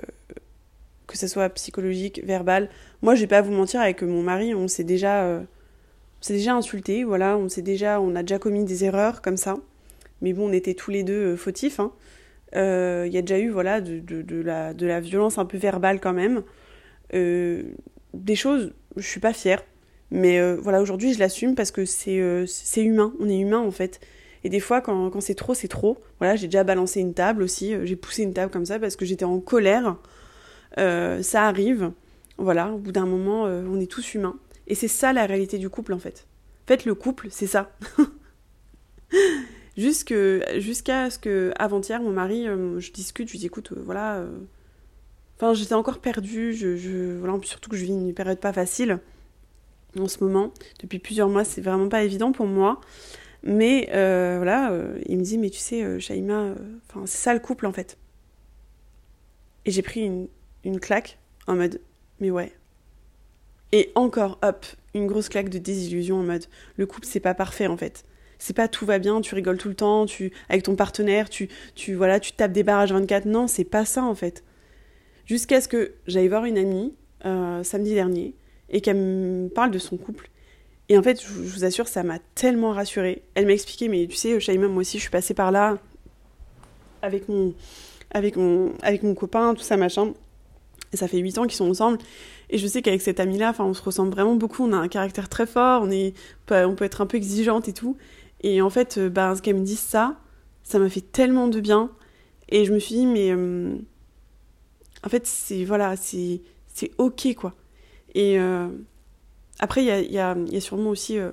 [1.06, 2.70] que ce soit psychologique, verbal.
[3.02, 5.40] Moi, je vais pas vous mentir, avec mon mari, on s'est déjà, euh,
[6.28, 9.56] déjà insulté, voilà, on s'est déjà, on a déjà commis des erreurs comme ça.
[10.22, 11.78] Mais bon, on était tous les deux fautifs.
[11.80, 11.92] Hein.
[12.54, 16.00] Il y a déjà eu, voilà, de, de, la, de la violence un peu verbale
[16.00, 16.42] quand même.
[17.12, 19.62] des choses, je suis pas fière.
[20.14, 23.12] Mais voilà, aujourd'hui, je l'assume parce que c'est c'est humain.
[23.20, 24.00] On est humain en fait.
[24.44, 25.98] Et des fois, quand, quand c'est trop, c'est trop.
[26.20, 27.74] Voilà, j'ai déjà balancé une table aussi.
[27.74, 29.96] Euh, j'ai poussé une table comme ça parce que j'étais en colère.
[30.78, 31.92] Euh, ça arrive.
[32.36, 34.36] Voilà, au bout d'un moment, euh, on est tous humains.
[34.66, 36.26] Et c'est ça la réalité du couple en fait.
[36.64, 37.72] En fait, le couple, c'est ça.
[39.76, 44.24] Jusqu'à ce que, avant-hier, mon mari, je discute, je lui dis écoute, voilà.
[45.36, 46.54] Enfin, j'étais encore perdue.
[46.54, 49.00] Je, je, voilà, surtout que je vis une période pas facile
[50.00, 50.52] en ce moment.
[50.80, 52.80] Depuis plusieurs mois, c'est vraiment pas évident pour moi.
[53.44, 56.54] Mais euh, voilà, euh, il me dit, mais tu sais, euh, Shaima,
[57.04, 57.98] c'est ça le couple en fait.
[59.66, 60.10] Et j'ai pris
[60.64, 61.80] une, claque en mode,
[62.20, 62.52] mais ouais.
[63.72, 67.66] Et encore, hop, une grosse claque de désillusion en mode, le couple c'est pas parfait
[67.66, 68.04] en fait.
[68.38, 71.48] C'est pas tout va bien, tu rigoles tout le temps, tu avec ton partenaire, tu
[71.74, 73.26] tu voilà, tu tapes des barrages 24.
[73.26, 74.42] Non, c'est pas ça en fait.
[75.26, 78.34] Jusqu'à ce que j'aille voir une amie samedi dernier
[78.70, 80.30] et qu'elle me parle de son couple
[80.88, 83.22] et en fait, je, vous assure, ça m'a tellement rassurée.
[83.34, 85.78] Elle m'a expliqué, mais tu sais, Shaima, moi aussi, je suis passée par là
[87.02, 87.54] avec mon,
[88.10, 90.12] avec mon, avec mon copain, tout ça, machin.
[90.92, 91.98] Ça fait 8 ans qu'ils sont ensemble.
[92.50, 94.62] Et je sais qu'avec cette amie-là, on se ressemble vraiment beaucoup.
[94.62, 95.82] On a un caractère très fort.
[95.82, 96.14] On est,
[96.50, 97.96] on peut être un peu exigeante et tout.
[98.42, 100.20] Et en fait, euh, bah, ce qu'elle me dit ça,
[100.62, 101.90] ça m'a fait tellement de bien.
[102.50, 103.74] Et je me suis dit, mais euh,
[105.02, 106.42] en fait, c'est voilà, c'est
[106.74, 107.54] c'est ok quoi.
[108.14, 108.68] Et euh,
[109.58, 111.30] après, il y a, sûrement aussi euh,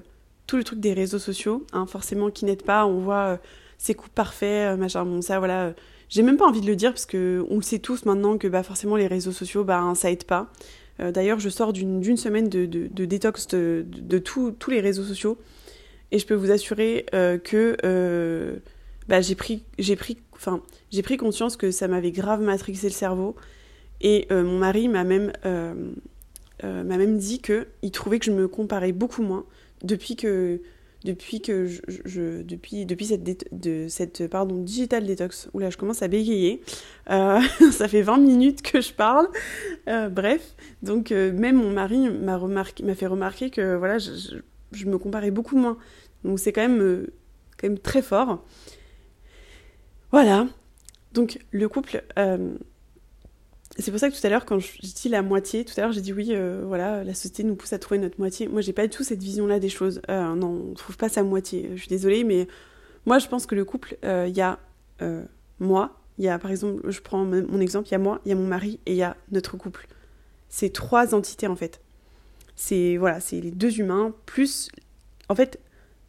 [0.48, 2.86] tout le truc des réseaux sociaux, hein, forcément, qui n'aident pas.
[2.86, 3.38] On voit euh,
[3.78, 5.74] ces couples parfaits, machin, bon, ça, voilà.
[6.10, 8.48] J'ai même pas envie de le dire, parce que on le sait tous maintenant que
[8.48, 10.52] bah, forcément les réseaux sociaux, bah, ça aide pas.
[11.00, 12.66] D'ailleurs, je sors d'une semaine de,
[13.06, 15.38] détox de, tous les réseaux sociaux.
[16.12, 18.62] Et je peux vous assurer que
[19.08, 19.64] bah, j'ai pris,
[21.02, 23.36] pris conscience que ça m'avait grave matrixé le cerveau.
[24.02, 25.32] Et mon mari m'a même
[26.64, 29.46] euh, m'a même dit qu'il trouvait que je me comparais beaucoup moins
[29.84, 30.62] depuis que
[31.04, 36.04] depuis que je, depuis depuis cette de cette pardon digital detox où là je commence
[36.04, 36.62] à bégayer.
[37.10, 39.28] Euh, ça fait 20 minutes que je parle.
[39.88, 40.56] Euh, bref.
[40.84, 44.12] Donc même mon mari m'a remarqué m'a fait remarquer que voilà je,
[44.72, 45.78] je, me comparais beaucoup moins.
[46.24, 47.08] Donc c'est quand même
[47.58, 48.46] quand même très fort.
[50.12, 50.48] Voilà.
[51.14, 52.04] Donc le couple
[53.78, 55.92] c'est pour ça que tout à l'heure, quand je dis la moitié, tout à l'heure
[55.92, 58.48] j'ai dit oui, euh, voilà, la société nous pousse à trouver notre moitié.
[58.48, 60.02] Moi, j'ai pas du tout cette vision-là des choses.
[60.10, 61.70] Euh, non, on trouve pas sa moitié.
[61.74, 62.48] Je suis désolée, mais
[63.06, 64.60] moi, je pense que le couple, euh, il y a
[65.60, 68.30] moi, il y a par exemple, je prends mon exemple, il y a moi, il
[68.30, 69.88] y a mon mari et il y a notre couple.
[70.48, 71.82] C'est trois entités en fait.
[72.56, 74.70] C'est voilà, c'est les deux humains plus,
[75.28, 75.60] en fait,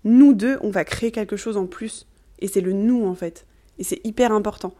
[0.05, 2.07] nous deux, on va créer quelque chose en plus
[2.41, 3.47] et c'est le nous en fait.
[3.79, 4.75] Et c'est hyper important.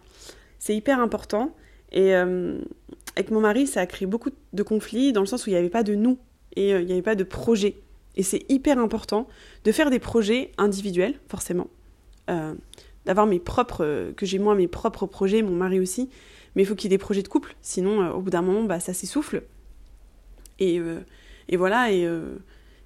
[0.59, 1.55] C'est hyper important.
[1.93, 2.59] Et euh,
[3.17, 5.59] avec mon mari, ça a créé beaucoup de conflits dans le sens où il n'y
[5.59, 6.19] avait pas de nous
[6.57, 7.77] et euh, il n'y avait pas de projet.
[8.17, 9.29] Et c'est hyper important
[9.65, 11.69] de faire des projets individuels, forcément.
[12.31, 12.55] Euh,
[13.05, 16.09] d'avoir mes propres, que j'ai moi mes propres projets, mon mari aussi.
[16.55, 18.63] Mais il faut qu'il y ait des projets de couple, sinon au bout d'un moment,
[18.65, 19.43] bah, ça s'essouffle.
[20.59, 20.79] Et,
[21.49, 22.07] et, voilà, et,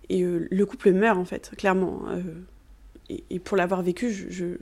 [0.09, 2.05] et le couple meurt en fait, clairement.
[3.09, 4.57] Et, pour l'avoir vécu, je,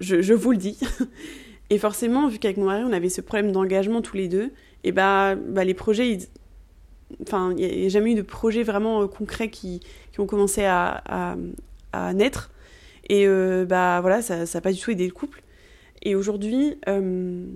[0.00, 0.78] je, je, vous le dis.
[1.72, 4.52] Et forcément, vu qu'avec mon mari, on avait ce problème d'engagement tous les deux,
[4.84, 6.18] et bah, bah les projets,
[7.22, 9.80] enfin, il n'y a, jamais eu de projets vraiment euh, concrets qui,
[10.18, 11.34] ont commencé à,
[12.12, 12.50] naître.
[13.08, 15.42] Et euh, bah voilà, ça n'a pas du tout aidé le couple.
[16.02, 17.46] Et aujourd'hui, euh,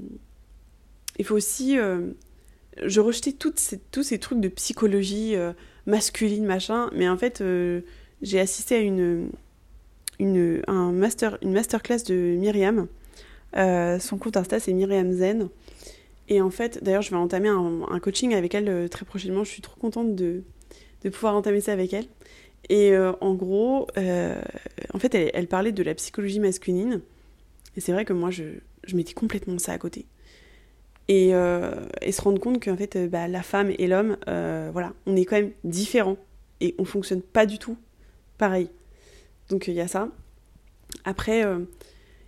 [1.18, 1.76] il faut aussi.
[2.82, 5.34] je rejetais tous ces trucs de psychologie
[5.84, 7.44] masculine, machin, mais en fait,
[8.22, 9.28] j'ai assisté à une,
[10.68, 12.88] un master, une masterclass de Myriam
[13.56, 15.48] euh, son compte Insta, c'est Myriam Zen.
[16.28, 19.44] Et en fait, d'ailleurs, je vais entamer un, coaching avec elle euh, très prochainement.
[19.44, 20.42] Je suis trop contente de,
[21.02, 22.06] de pouvoir entamer ça avec elle.
[22.68, 27.00] Et euh, en gros, en fait, elle, parlait de la psychologie masculine.
[27.76, 28.44] Et c'est vrai que moi, je,
[28.84, 30.06] je mettais complètement ça à côté.
[31.08, 35.36] Et, se rendre compte qu'en fait, bah, la femme et l'homme, voilà, on est quand
[35.36, 36.16] même différents.
[36.60, 37.76] Et on fonctionne pas du tout
[38.38, 38.70] pareil.
[39.48, 40.08] Donc il y a ça.
[41.04, 41.44] Après,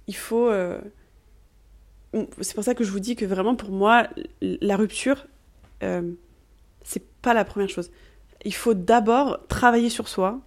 [0.07, 0.51] il faut
[2.41, 4.09] c'est pour ça que je vous dis que vraiment pour moi,
[4.41, 5.27] la rupture,
[5.83, 6.11] euh,
[6.83, 7.91] c'est pas la première chose.
[8.45, 10.41] Il faut d'abord travailler sur soi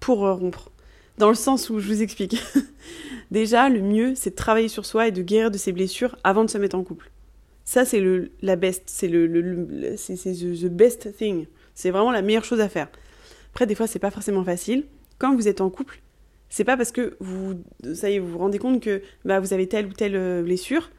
[0.00, 0.70] pour rompre.
[1.18, 2.36] Dans le sens où je vous explique.
[3.30, 6.44] Déjà, le mieux, c'est de travailler sur soi et de guérir de ses blessures avant
[6.44, 7.10] de se mettre en couple.
[7.64, 11.46] Ça, c'est le, la best, c'est le, le, c'est, the, best thing.
[11.74, 12.88] C'est vraiment la meilleure chose à faire.
[13.52, 14.84] Après, des fois, c'est pas forcément facile.
[15.18, 16.00] Quand vous êtes en couple,
[16.56, 19.52] c'est pas parce que vous, ça y est, vous vous rendez compte que bah, vous
[19.52, 20.90] avez telle ou telle euh, blessure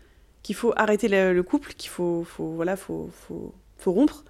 [0.43, 4.23] qu'il faut arrêter le, couple, qu'il faut, faut, voilà, faut, faut, faut rompre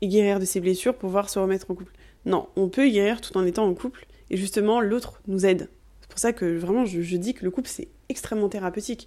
[0.00, 1.92] et guérir de ses blessures pour pouvoir se remettre en couple.
[2.24, 5.68] Non, on peut guérir tout en étant en couple et justement l'autre nous aide.
[6.00, 9.06] C'est pour ça que vraiment je, je dis que le couple c'est extrêmement thérapeutique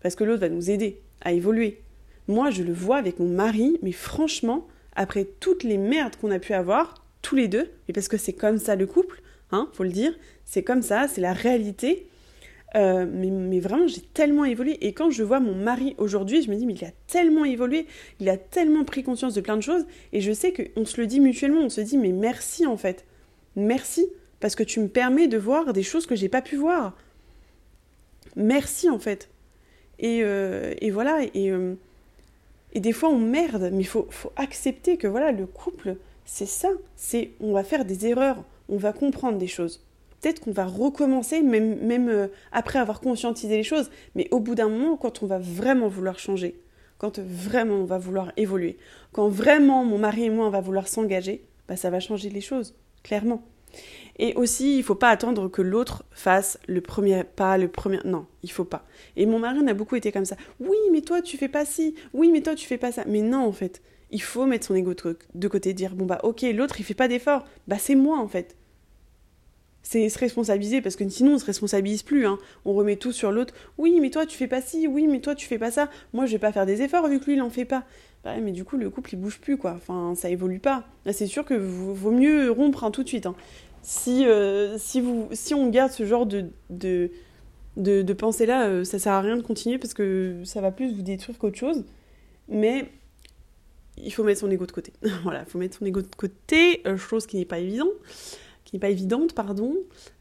[0.00, 1.82] parce que l'autre va nous aider à évoluer.
[2.28, 6.38] Moi je le vois avec mon mari, mais franchement, après toutes les merdes qu'on a
[6.38, 9.20] pu avoir, tous les deux, et parce que c'est comme ça le couple,
[9.54, 10.12] hein, faut le dire,
[10.44, 12.06] c'est comme ça, c'est la réalité.
[12.76, 14.84] Euh, mais, vraiment, j'ai tellement évolué.
[14.84, 17.86] Et quand je vois mon mari aujourd'hui, je me dis, mais il a tellement évolué,
[18.20, 19.84] il a tellement pris conscience de plein de choses.
[20.12, 23.04] Et je sais qu'on se le dit mutuellement, on se dit, mais merci en fait.
[23.56, 24.06] Merci,
[24.40, 26.96] parce que tu me permets de voir des choses que j'ai pas pu voir.
[28.34, 29.28] Merci en fait.
[30.00, 31.74] Et, euh, voilà, et, euh,
[32.72, 36.46] et des fois on merde, mais il faut, faut accepter que voilà, le couple, c'est
[36.46, 36.70] ça.
[36.96, 39.80] C'est on va faire des erreurs, on va comprendre des choses
[40.24, 44.54] peut-être qu'on va recommencer, même, même euh, après avoir conscientisé les choses, mais au bout
[44.54, 46.58] d'un moment, quand on va vraiment vouloir changer,
[46.96, 48.78] quand vraiment on va vouloir évoluer,
[49.12, 52.40] quand vraiment mon mari et moi on va vouloir s'engager, bah ça va changer les
[52.40, 53.42] choses, clairement.
[54.18, 57.98] Et aussi, il faut pas attendre que l'autre fasse le premier pas, le premier.
[58.04, 58.86] Non, il faut pas.
[59.16, 60.36] Et mon mari en a beaucoup été comme ça.
[60.60, 61.96] Oui, mais toi tu fais pas ci.
[62.14, 63.02] Oui, mais toi tu fais pas ça.
[63.06, 63.82] Mais non, en fait,
[64.14, 64.94] il faut mettre son ego
[65.34, 67.44] de côté, dire bon bah ok, l'autre il fait pas d'effort.
[67.66, 68.56] Bah c'est moi en fait
[69.82, 72.26] c'est se responsabiliser parce que sinon on se responsabilise plus.
[72.26, 72.38] Hein.
[72.64, 73.52] On remet tout sur l'autre.
[73.76, 74.88] Oui, mais toi tu fais pas ci.
[74.88, 75.90] Oui, mais toi tu fais pas ça.
[76.14, 77.84] Moi je vais pas faire des efforts vu que lui il en fait pas.
[78.24, 79.74] Bah, mais du coup le couple il bouge plus quoi.
[79.76, 80.84] Enfin ça évolue pas.
[81.12, 83.26] C'est sûr que vaut mieux rompre hein, tout de suite.
[83.26, 83.34] Hein.
[83.82, 87.10] Si euh, si on garde ce genre de de,
[87.76, 90.94] de, pensée là, euh, ça sert à rien de continuer parce que ça va plus
[90.94, 91.84] vous détruire qu'autre chose.
[92.48, 92.86] Mais
[93.96, 94.92] il faut mettre son ego de côté.
[95.22, 97.90] voilà, il faut mettre son ego de côté, euh, chose qui n'est pas évident
[98.80, 99.76] pas évidente, pardon.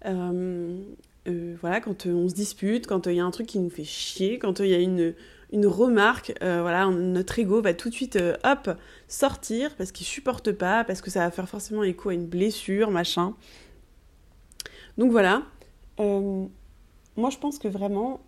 [0.06, 0.80] Euh,
[1.28, 3.84] euh, voilà, quand on se dispute, quand il y a un truc qui nous fait
[3.84, 5.16] chier, quand il y a une,
[5.52, 8.70] une remarque, voilà, notre ego va tout de suite, hop,
[9.08, 12.92] sortir parce qu'il supporte pas, parce que ça va faire forcément écho à une blessure,
[12.92, 13.34] machin.
[14.98, 15.42] Donc voilà.
[15.98, 18.22] moi, je pense que vraiment,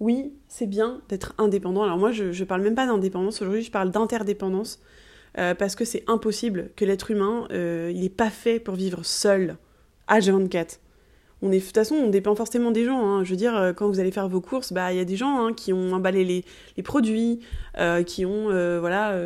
[0.00, 1.82] oui, c'est bien d'être indépendant.
[1.82, 4.80] Alors moi, je, je parle même pas d'indépendance aujourd'hui, je parle d'interdépendance.
[5.38, 9.04] Euh, parce que c'est impossible que l'être humain, euh, il n'est pas fait pour vivre
[9.04, 9.56] seul,
[10.08, 10.78] H24.
[11.42, 13.00] On est, de toute façon, on dépend forcément des gens.
[13.02, 13.24] Hein.
[13.24, 15.16] Je veux dire, euh, quand vous allez faire vos courses, bah il y a des
[15.16, 16.24] gens hein, qui ont emballé
[16.76, 17.40] les, produits,
[18.06, 19.16] qui ont voilà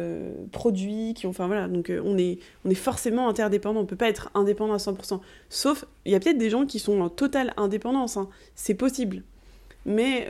[0.52, 1.66] produits, qui ont, enfin voilà.
[1.66, 3.80] Donc on est, on est forcément interdépendant.
[3.80, 5.20] On peut pas être indépendant à 100%.
[5.48, 8.16] Sauf, il y a peut-être des gens qui sont en totale indépendance.
[8.16, 8.28] Hein.
[8.54, 9.22] C'est possible.
[9.87, 10.29] Mais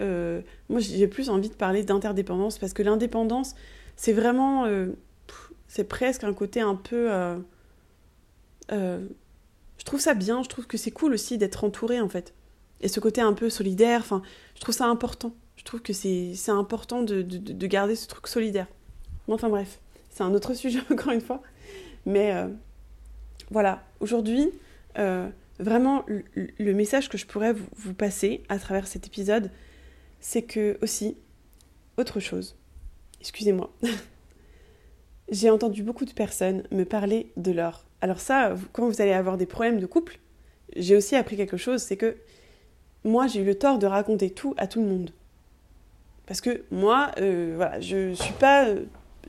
[0.69, 3.55] moi, j'ai plus envie de parler d'interdépendance parce que l'indépendance,
[3.97, 4.67] c'est vraiment
[5.75, 7.13] c'est presque un côté un peu.
[7.13, 7.37] Euh,
[8.71, 9.05] euh,
[9.77, 12.33] je trouve ça bien, je trouve que c'est cool aussi d'être entouré en fait.
[12.81, 14.23] Et ce côté un peu solidaire, enfin,
[14.55, 15.35] je trouve ça important.
[15.57, 18.69] Je trouve que c'est important de, de, garder ce truc solidaire.
[19.27, 21.43] enfin bref, c'est un autre sujet encore une fois.
[22.07, 22.47] Mais euh,
[23.51, 24.49] voilà, aujourd'hui,
[25.59, 29.51] vraiment, le, message que je pourrais vous, passer à travers cet épisode,
[30.21, 31.17] c'est que aussi,
[31.97, 32.57] autre chose,
[33.21, 33.73] excusez-moi,
[35.31, 37.85] j'ai entendu beaucoup de personnes me parler de l'or.
[38.01, 40.19] Alors ça, quand vous allez avoir des problèmes de couple,
[40.77, 42.17] j'ai aussi appris quelque chose, c'est que
[43.05, 45.11] moi j'ai eu le tort de raconter tout à tout le monde.
[46.27, 48.33] Parce que moi, euh, voilà, je suis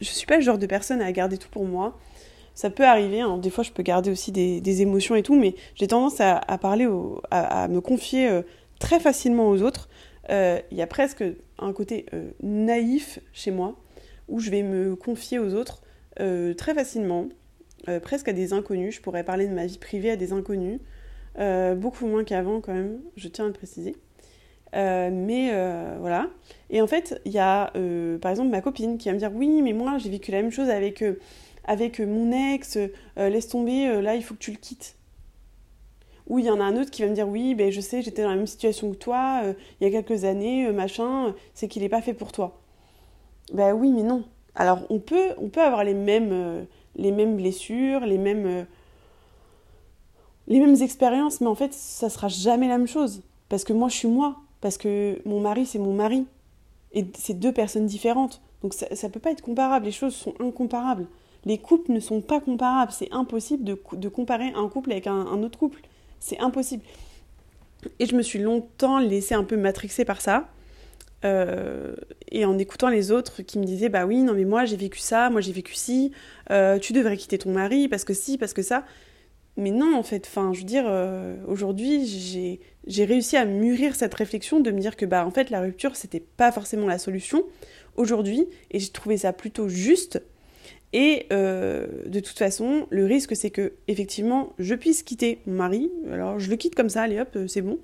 [0.02, 1.98] je suis pas le genre de personne à garder tout pour moi.
[2.56, 3.38] Ça peut arriver, hein.
[3.38, 6.88] des fois je peux garder aussi des, émotions et tout, mais j'ai tendance à, parler,
[7.30, 8.41] à, me confier euh,
[8.80, 9.89] très facilement aux autres.
[10.32, 11.24] Euh, il y a presque
[11.60, 12.06] un côté
[12.41, 13.76] naïf chez moi,
[14.28, 15.82] où je vais me confier aux autres
[16.20, 17.28] euh, très facilement,
[17.89, 18.96] euh, presque à des inconnus.
[18.96, 20.80] Je pourrais parler de ma vie privée à des inconnus,
[21.39, 23.96] euh, beaucoup moins qu'avant quand même, je tiens à le préciser.
[24.74, 25.52] mais
[26.00, 26.28] voilà.
[26.70, 27.72] Et en fait, il y a
[28.22, 30.52] par exemple ma copine qui va me dire Oui, mais moi j'ai vécu la même
[30.52, 31.04] chose avec,
[31.65, 32.78] avec mon ex,
[33.17, 34.95] laisse tomber, là il faut que tu le quittes.
[36.28, 38.01] Ou il y en a un autre qui va me dire Oui, ben, je sais,
[38.01, 39.41] j'étais dans la même situation que toi
[39.80, 42.60] il y a quelques années, machin, c'est qu'il n'est pas fait pour toi.
[43.54, 44.23] Ben oui, mais non.
[44.56, 46.63] Alors on peut, on peut avoir les mêmes, euh,
[46.95, 48.63] les mêmes blessures, les mêmes, euh,
[50.47, 53.21] les mêmes expériences, mais en fait ça sera jamais la même chose.
[53.49, 56.25] Parce que moi je suis moi, parce que mon mari c'est mon mari.
[56.93, 58.41] Et c'est deux personnes différentes.
[58.62, 61.08] Donc ça ne peut pas être comparable, les choses sont incomparables.
[61.45, 65.43] Les couples ne sont pas comparables, c'est impossible de, de, comparer un couple avec un,
[65.43, 65.81] autre couple.
[66.19, 66.84] C'est impossible.
[67.99, 70.49] Et je me suis longtemps laissée un peu matrixer par ça.
[71.23, 74.99] et en écoutant les autres qui me disaient bah oui non mais moi j'ai vécu
[74.99, 76.12] ça moi j'ai vécu ci
[76.81, 78.86] tu devrais quitter ton mari parce que si parce que ça
[79.58, 80.86] mais non en fait enfin je veux dire
[81.47, 85.49] aujourd'hui j'ai j'ai réussi à mûrir cette réflexion de me dire que bah en fait
[85.49, 87.43] la rupture c'était pas forcément la solution
[87.95, 90.21] aujourd'hui et j'ai trouvé ça plutôt juste
[90.93, 95.91] et euh, de toute façon le risque c'est que effectivement je puisse quitter mon mari.
[96.12, 97.80] Alors je le quitte comme ça allez hop c'est bon.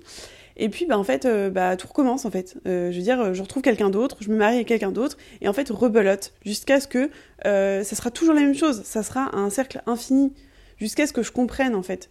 [0.56, 2.56] Et puis bah en fait euh, bah tout recommence en fait.
[2.66, 5.48] Euh, je veux dire je retrouve quelqu'un d'autre je me marie avec quelqu'un d'autre et
[5.48, 7.10] en fait rebelote jusqu'à ce que
[7.44, 8.82] ça sera toujours la même chose.
[8.84, 10.32] Ça sera un cercle infini
[10.78, 12.10] jusqu'à ce que je comprenne en fait.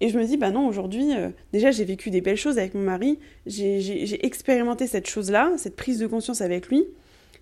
[0.00, 2.74] Et je me dis, bah non, aujourd'hui, euh, déjà j'ai vécu des belles choses avec
[2.74, 6.84] mon mari, j'ai expérimenté cette chose-là, cette prise de conscience avec lui,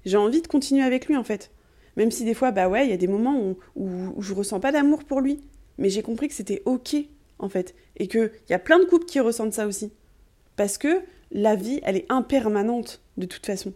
[0.05, 1.51] j'ai envie de continuer avec lui en fait.
[1.97, 4.61] Même si des fois, bah ouais, il y a des moments où, où, je ressens
[4.61, 5.41] pas d'amour pour lui,
[5.79, 6.97] mais j'ai compris que c'était ok
[7.39, 9.93] en fait, et qu'il y a plein de couples qui ressentent ça aussi.
[10.57, 11.01] Parce que
[11.33, 13.73] la vie, elle est impermanente de toute façon.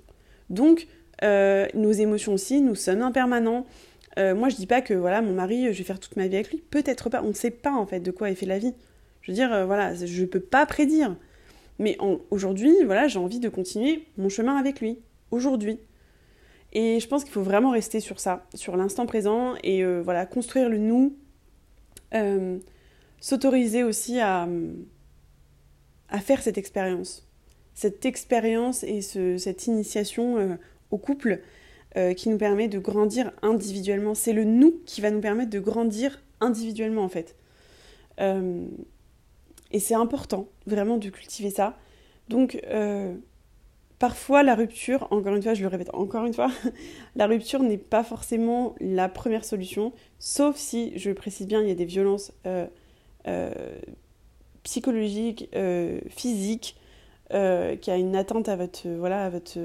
[0.50, 0.86] Donc,
[1.22, 3.66] euh, nos émotions aussi nous sommes impermanents,
[4.18, 6.36] euh, moi, je dis pas que voilà, mon mari, je vais faire toute ma vie
[6.36, 6.58] avec lui.
[6.70, 7.22] Peut-être pas.
[7.22, 8.74] On ne sait pas en fait de quoi est fait la vie.
[9.22, 11.16] Je veux dire, euh, voilà, je peux pas prédire.
[11.78, 11.96] Mais
[12.30, 14.98] aujourd'hui, voilà, j'ai envie de continuer mon chemin avec lui.
[15.30, 15.78] Aujourd'hui.
[16.72, 20.26] Et je pense qu'il faut vraiment rester sur ça, sur l'instant présent et euh, voilà,
[20.26, 21.16] construire le nous.
[23.20, 24.48] S'autoriser aussi à,
[26.08, 27.26] à faire cette expérience.
[27.74, 30.58] Cette expérience et cette initiation
[30.90, 31.40] au couple
[31.96, 34.14] euh, qui nous permet de grandir individuellement.
[34.14, 37.34] C'est le nous qui va nous permettre de grandir individuellement en fait.
[38.20, 38.66] Euh,
[39.70, 41.78] et c'est important vraiment de cultiver ça.
[42.28, 43.14] Donc euh,
[43.98, 46.50] parfois la rupture, encore une fois, je le répète encore une fois,
[47.16, 51.72] la rupture n'est pas forcément la première solution, sauf si, je précise bien, il y
[51.72, 52.32] a des violences
[54.62, 55.50] psychologiques,
[56.08, 56.76] physiques,
[57.30, 57.34] qui
[57.90, 59.58] a une atteinte à votre, voilà, à votre,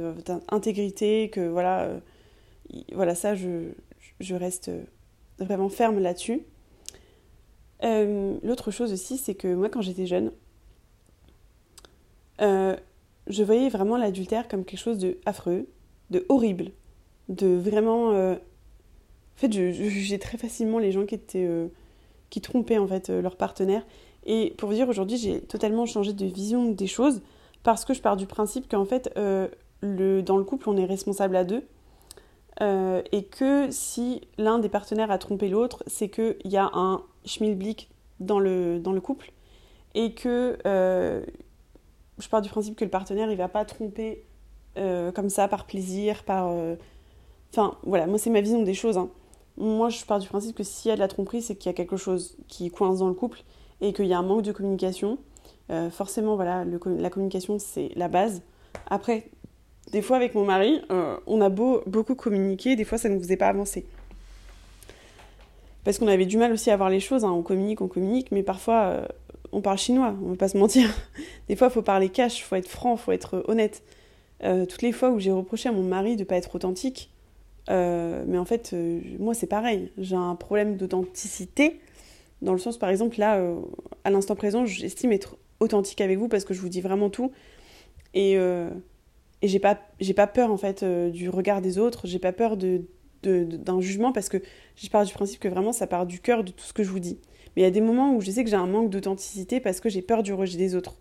[0.49, 1.89] intégrité, que voilà
[2.93, 4.71] voilà, ça, je, reste
[5.39, 6.41] vraiment ferme là-dessus.
[7.83, 10.31] Euh, l'autre chose aussi, c'est que moi, quand j'étais jeune,
[12.41, 12.75] euh,
[13.27, 15.67] je voyais vraiment l'adultère comme quelque chose de affreux,
[16.09, 16.71] de horrible,
[17.29, 18.11] de vraiment.
[18.11, 21.49] Euh, en fait, je, jugeais très facilement les gens qui étaient
[22.29, 23.85] qui trompaient en fait leur partenaire.
[24.25, 27.21] Et pour vous dire, aujourd'hui, j'ai totalement changé de vision des choses
[27.63, 29.11] parce que je pars du principe qu'en fait,
[29.81, 31.63] le, dans le couple, on est responsable à deux
[32.61, 37.01] euh, et que si l'un des partenaires a trompé l'autre, c'est qu'il y a un
[37.25, 39.31] schmilblick dans le, dans le couple
[39.95, 41.23] et que euh,
[42.19, 44.23] je pars du principe que le partenaire il va pas tromper
[44.77, 46.53] euh, comme ça par plaisir, par.
[47.51, 48.97] Enfin voilà, moi c'est ma vision des choses.
[48.97, 49.09] Hein.
[49.57, 51.73] Moi je pars du principe que s'il y a de la tromperie, c'est qu'il y
[51.73, 53.43] a quelque chose qui coince dans le couple
[53.81, 55.17] et qu'il y a un manque de communication.
[55.91, 58.41] forcément voilà, la communication c'est la base.
[58.87, 59.29] Après,
[59.91, 63.19] des fois, avec mon mari, euh, on a beau beaucoup communiquer, des fois, ça ne
[63.19, 63.85] faisait pas avancer.
[65.83, 67.25] Parce qu'on avait du mal aussi à voir les choses.
[67.25, 67.31] Hein.
[67.31, 69.05] On communique, on communique, mais parfois, euh,
[69.53, 70.89] on parle chinois, on va pas se mentir.
[71.47, 73.83] Des fois, il faut parler cash, faut être franc, faut être honnête.
[74.43, 77.09] Euh, toutes les fois où j'ai reproché à mon mari de ne pas être authentique,
[77.69, 78.75] mais en fait,
[79.19, 79.91] moi, c'est pareil.
[79.97, 81.79] J'ai un problème d'authenticité,
[82.41, 83.41] dans le sens, par exemple, là,
[84.03, 87.31] à l'instant présent, j'estime être authentique avec vous parce que je vous dis vraiment tout.
[88.13, 88.37] Et
[89.43, 89.77] et j'ai pas
[90.15, 92.81] pas peur en fait euh, du regard des autres j'ai pas peur de
[93.21, 94.37] d'un jugement parce que
[94.75, 96.89] je pars du principe que vraiment ça part du cœur de tout ce que je
[96.89, 97.19] vous dis
[97.55, 99.79] mais il y a des moments où je sais que j'ai un manque d'authenticité parce
[99.79, 100.95] que j'ai peur du rejet des autres.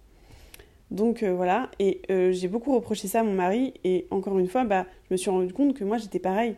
[0.91, 1.71] Donc euh, voilà.
[1.79, 3.75] Et euh, j'ai beaucoup reproché ça à mon mari.
[3.85, 6.55] Et encore une fois bah je me suis rendu compte que moi j'étais pareil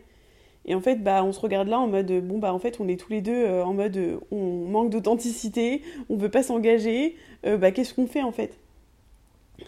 [0.66, 2.88] et en fait bah on se regarde là en mode bon bah en fait on
[2.88, 7.16] est tous les deux en mode on manque d'authenticité on veut pas s'engager.
[7.44, 8.58] Bah qu'est-ce qu'on fait en fait?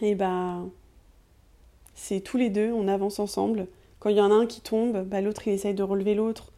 [0.00, 0.62] Et bah
[1.96, 3.66] c'est tous les deux, on avance ensemble.
[3.98, 6.52] Quand il y en a un qui tombe, bah, l'autre il essaye de relever l'autre.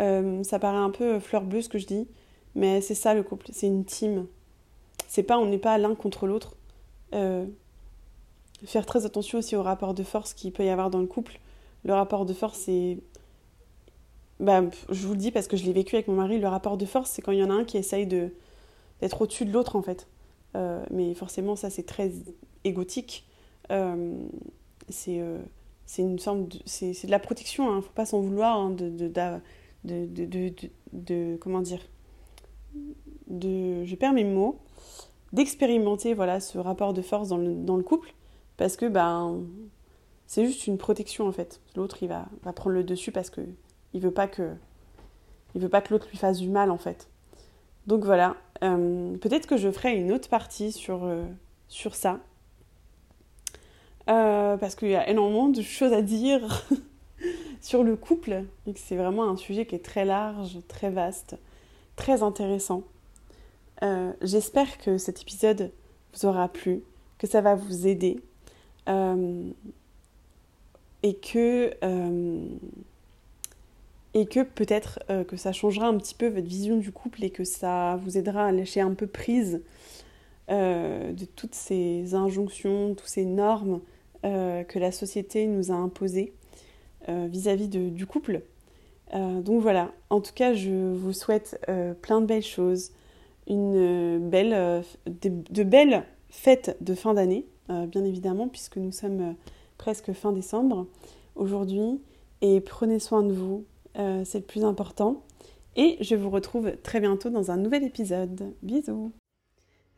[0.00, 2.08] Euh, ça paraît un peu fleur bleue ce que je dis,
[2.54, 4.26] mais c'est ça le couple, c'est une team.
[5.08, 6.56] C'est pas, on n'est pas l'un contre l'autre.
[7.14, 7.46] Euh,
[8.64, 11.40] faire très attention aussi au rapport de force qu'il peut y avoir dans le couple.
[11.84, 12.98] Le rapport de force, c'est.
[14.40, 16.76] Bah, je vous le dis parce que je l'ai vécu avec mon mari, le rapport
[16.76, 18.30] de force, c'est quand il y en a un qui essaye de
[19.00, 20.08] d'être au-dessus de l'autre en fait.
[20.56, 22.12] Euh, mais forcément, ça c'est très
[22.64, 23.26] égotique
[24.88, 25.38] c'est euh,
[25.86, 28.56] c'est une sorte de, c'est, de la protection, il hein, ne faut pas s'en vouloir
[28.56, 29.08] hein, de, de,
[29.84, 30.52] de,
[30.92, 31.80] de, comment dire,
[33.28, 34.58] de, je perds mes mots,
[35.32, 38.14] d'expérimenter voilà ce rapport de force dans le, dans le couple,
[38.56, 39.42] parce que ben,
[40.26, 41.60] c'est juste une protection en fait.
[41.76, 43.40] L'autre il va, va prendre le dessus parce que
[43.94, 44.52] il veut pas que
[45.54, 47.08] il veut pas que l'autre lui fasse du mal en fait.
[47.86, 51.24] Donc voilà, euh, peut-être que je ferai une autre partie sur, euh,
[51.68, 52.20] sur ça,
[54.06, 56.64] parce qu'il y a énormément de choses à dire
[57.60, 61.36] sur le couple, et que c'est vraiment un sujet qui est très large, très vaste,
[62.02, 62.82] très intéressant.
[64.22, 65.72] J'espère que cet épisode
[66.12, 66.82] vous aura plu,
[67.18, 68.20] que ça va vous aider.
[71.02, 71.70] et que
[74.14, 77.30] et que peut-être euh, que ça changera un petit peu votre vision du couple et
[77.30, 79.62] que ça vous aidera à lâcher un peu prise
[80.50, 83.80] euh, de toutes ces injonctions, toutes ces normes
[84.24, 86.32] euh, que la société nous a imposées
[87.08, 88.42] vis-à-vis du couple.
[89.12, 91.60] Donc voilà, en tout cas, je vous souhaite
[92.00, 92.92] plein de belles choses,
[93.46, 99.34] une belle, de, de, belles fêtes de fin d'année, bien évidemment, puisque nous sommes
[99.76, 100.86] presque fin décembre
[101.36, 102.00] aujourd'hui,
[102.42, 103.64] et prenez soin de vous,
[103.98, 105.22] euh, c'est le plus important.
[105.76, 108.52] Et je vous retrouve très bientôt dans un nouvel épisode.
[108.62, 109.12] Bisous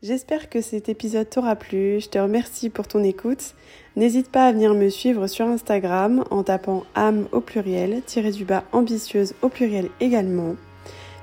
[0.07, 1.99] J'espère que cet épisode t'aura plu.
[1.99, 3.55] Je te remercie pour ton écoute.
[3.95, 8.45] N'hésite pas à venir me suivre sur Instagram en tapant âme au pluriel, tiré du
[8.45, 10.57] bas ambitieuse au pluriel également.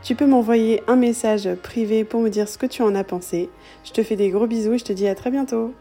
[0.02, 3.50] Tu peux m'envoyer un message privé pour me dire ce que tu en as pensé.
[3.84, 5.72] Je te fais des gros bisous et je te dis à très bientôt.